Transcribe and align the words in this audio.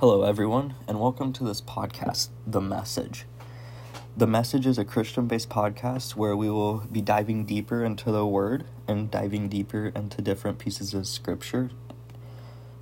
Hello, 0.00 0.24
everyone, 0.24 0.74
and 0.88 0.98
welcome 0.98 1.32
to 1.34 1.44
this 1.44 1.60
podcast, 1.60 2.30
The 2.44 2.60
Message. 2.60 3.26
The 4.16 4.26
Message 4.26 4.66
is 4.66 4.76
a 4.76 4.84
Christian 4.84 5.28
based 5.28 5.48
podcast 5.48 6.16
where 6.16 6.34
we 6.34 6.50
will 6.50 6.78
be 6.90 7.00
diving 7.00 7.44
deeper 7.44 7.84
into 7.84 8.10
the 8.10 8.26
Word 8.26 8.64
and 8.88 9.08
diving 9.08 9.48
deeper 9.48 9.92
into 9.94 10.20
different 10.20 10.58
pieces 10.58 10.94
of 10.94 11.06
Scripture. 11.06 11.70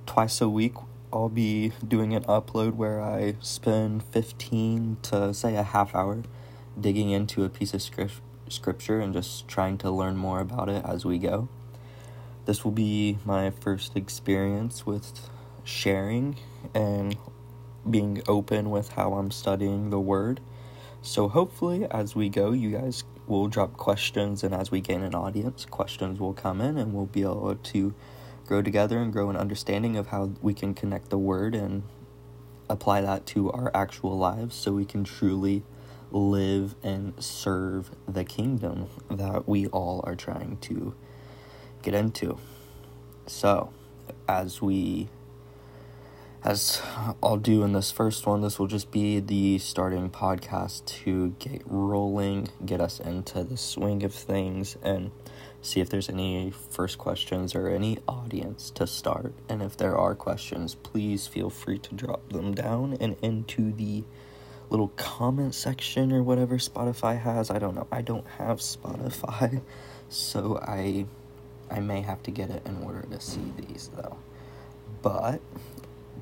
Twice 0.07 0.41
a 0.41 0.49
week, 0.49 0.73
I'll 1.13 1.29
be 1.29 1.71
doing 1.87 2.15
an 2.15 2.23
upload 2.23 2.73
where 2.73 2.99
I 2.99 3.35
spend 3.41 4.01
15 4.05 4.97
to 5.03 5.35
say 5.35 5.55
a 5.55 5.61
half 5.61 5.93
hour 5.93 6.23
digging 6.81 7.11
into 7.11 7.43
a 7.43 7.49
piece 7.49 7.75
of 7.75 7.83
script, 7.83 8.21
Scripture 8.49 8.99
and 8.99 9.13
just 9.13 9.47
trying 9.47 9.77
to 9.77 9.91
learn 9.91 10.17
more 10.17 10.39
about 10.39 10.67
it 10.67 10.83
as 10.83 11.05
we 11.05 11.19
go. 11.19 11.47
This 12.45 12.65
will 12.65 12.71
be 12.71 13.19
my 13.23 13.51
first 13.51 13.95
experience 13.95 14.87
with 14.87 15.29
sharing 15.63 16.37
and 16.73 17.15
being 17.89 18.21
open 18.27 18.69
with 18.69 18.89
how 18.89 19.13
I'm 19.13 19.31
studying 19.31 19.89
the 19.89 19.99
Word. 19.99 20.39
So, 21.01 21.27
hopefully, 21.27 21.85
as 21.91 22.15
we 22.15 22.29
go, 22.29 22.51
you 22.51 22.71
guys 22.71 23.03
will 23.27 23.47
drop 23.47 23.77
questions, 23.77 24.43
and 24.43 24.53
as 24.53 24.71
we 24.71 24.81
gain 24.81 25.03
an 25.03 25.15
audience, 25.15 25.65
questions 25.65 26.19
will 26.19 26.33
come 26.33 26.61
in, 26.61 26.77
and 26.77 26.93
we'll 26.93 27.05
be 27.05 27.21
able 27.21 27.55
to 27.55 27.93
grow 28.45 28.61
together 28.61 28.99
and 28.99 29.11
grow 29.11 29.29
an 29.29 29.37
understanding 29.37 29.97
of 29.97 30.07
how 30.07 30.31
we 30.41 30.53
can 30.53 30.73
connect 30.73 31.09
the 31.09 31.17
Word 31.17 31.55
and 31.55 31.83
apply 32.69 33.01
that 33.01 33.25
to 33.25 33.51
our 33.51 33.71
actual 33.75 34.17
lives 34.17 34.55
so 34.55 34.71
we 34.71 34.85
can 34.85 35.03
truly 35.03 35.63
live 36.11 36.75
and 36.83 37.13
serve 37.21 37.91
the 38.07 38.23
kingdom 38.23 38.87
that 39.09 39.47
we 39.47 39.67
all 39.67 40.01
are 40.05 40.15
trying 40.15 40.57
to 40.57 40.93
get 41.81 41.93
into. 41.93 42.37
So, 43.25 43.73
as 44.27 44.61
we 44.61 45.09
as 46.43 46.81
I'll 47.21 47.37
do 47.37 47.63
in 47.63 47.71
this 47.71 47.89
first 47.89 48.25
one, 48.25 48.41
this 48.41 48.59
will 48.59 48.67
just 48.67 48.91
be 48.91 49.21
the 49.21 49.59
starting 49.59 50.09
podcast 50.09 50.85
to 51.03 51.29
get 51.39 51.61
rolling, 51.65 52.49
get 52.65 52.81
us 52.81 52.99
into 52.99 53.45
the 53.45 53.55
swing 53.55 54.03
of 54.03 54.13
things, 54.13 54.77
and 54.83 55.11
see 55.61 55.79
if 55.79 55.89
there's 55.89 56.09
any 56.09 56.51
first 56.51 56.97
questions 56.97 57.55
or 57.55 57.69
any 57.69 57.97
audience 58.09 58.71
to 58.71 58.85
start. 58.85 59.33
And 59.47 59.61
if 59.61 59.77
there 59.77 59.97
are 59.97 60.15
questions, 60.15 60.75
please 60.75 61.27
feel 61.27 61.49
free 61.49 61.79
to 61.79 61.95
drop 61.95 62.27
them 62.33 62.53
down 62.53 62.97
and 62.99 63.15
into 63.21 63.71
the 63.71 64.03
little 64.69 64.89
comment 64.89 65.55
section 65.55 66.11
or 66.11 66.23
whatever 66.23 66.57
Spotify 66.57 67.17
has. 67.21 67.51
I 67.51 67.59
don't 67.59 67.75
know. 67.75 67.87
I 67.89 68.01
don't 68.01 68.27
have 68.37 68.59
Spotify, 68.59 69.61
so 70.09 70.59
I 70.61 71.05
I 71.71 71.79
may 71.79 72.01
have 72.01 72.21
to 72.23 72.31
get 72.31 72.49
it 72.49 72.63
in 72.65 72.83
order 72.83 73.03
to 73.11 73.21
see 73.21 73.53
these 73.57 73.89
though. 73.95 74.17
But 75.01 75.41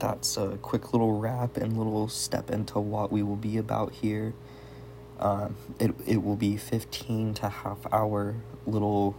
that's 0.01 0.35
a 0.35 0.57
quick 0.63 0.93
little 0.93 1.19
wrap 1.19 1.57
and 1.57 1.77
little 1.77 2.09
step 2.09 2.49
into 2.49 2.79
what 2.79 3.11
we 3.11 3.21
will 3.23 3.35
be 3.35 3.57
about 3.57 3.93
here. 3.93 4.33
Um, 5.19 5.55
it 5.79 5.93
it 6.07 6.23
will 6.23 6.35
be 6.35 6.57
fifteen 6.57 7.35
to 7.35 7.49
half 7.49 7.77
hour 7.93 8.35
little 8.65 9.15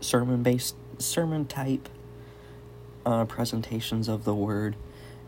sermon 0.00 0.42
based 0.42 0.74
sermon 0.98 1.46
type 1.46 1.88
uh, 3.06 3.24
presentations 3.26 4.08
of 4.08 4.24
the 4.24 4.34
word, 4.34 4.74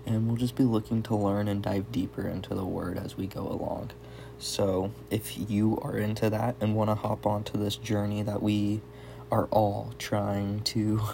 and 0.04 0.26
we'll 0.26 0.36
just 0.36 0.56
be 0.56 0.64
looking 0.64 1.02
to 1.04 1.14
learn 1.14 1.46
and 1.46 1.62
dive 1.62 1.92
deeper 1.92 2.26
into 2.26 2.54
the 2.54 2.64
word 2.64 2.98
as 2.98 3.16
we 3.16 3.28
go 3.28 3.46
along. 3.46 3.92
So 4.40 4.92
if 5.10 5.50
you 5.50 5.78
are 5.82 5.96
into 5.96 6.28
that 6.30 6.56
and 6.60 6.74
want 6.74 6.90
to 6.90 6.96
hop 6.96 7.24
onto 7.24 7.56
this 7.56 7.76
journey 7.76 8.22
that 8.22 8.42
we 8.42 8.80
are 9.30 9.46
all 9.46 9.94
trying 9.98 10.60
to 10.62 11.00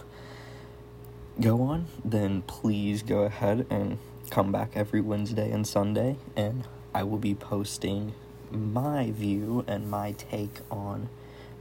go 1.41 1.63
on, 1.63 1.87
then 2.05 2.43
please 2.43 3.03
go 3.03 3.21
ahead 3.21 3.67
and 3.71 3.99
come 4.31 4.53
back 4.53 4.71
every 4.75 5.01
Wednesday 5.01 5.51
and 5.51 5.67
Sunday, 5.67 6.17
and 6.37 6.67
I 6.95 7.03
will 7.03 7.19
be 7.19 7.35
posting 7.35 8.15
my 8.51 9.11
view 9.11 9.65
and 9.67 9.91
my 9.91 10.13
take 10.13 10.61
on 10.71 11.09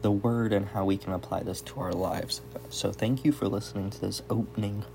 the 0.01 0.11
word 0.11 0.53
and 0.53 0.67
how 0.67 0.85
we 0.85 0.97
can 0.97 1.13
apply 1.13 1.41
this 1.43 1.61
to 1.61 1.79
our 1.79 1.93
lives. 1.93 2.41
So 2.69 2.91
thank 2.91 3.25
you 3.25 3.31
for 3.31 3.47
listening 3.47 3.89
to 3.91 4.01
this 4.01 4.21
opening 4.29 4.85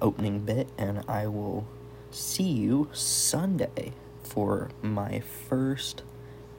opening 0.00 0.40
bit 0.40 0.66
and 0.78 1.02
I 1.06 1.26
will 1.26 1.66
see 2.10 2.44
you 2.44 2.88
Sunday 2.92 3.92
for 4.22 4.70
my 4.80 5.20
first 5.20 6.02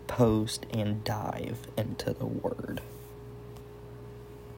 post 0.05 0.65
and 0.71 1.03
dive 1.03 1.59
into 1.75 2.13
the 2.13 2.25
word. 2.25 2.81